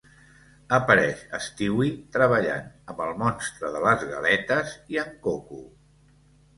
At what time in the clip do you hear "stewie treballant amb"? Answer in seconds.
1.49-3.05